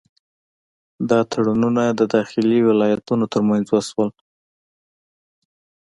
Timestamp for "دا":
1.09-1.19